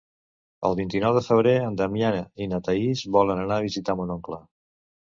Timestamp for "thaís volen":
2.71-3.47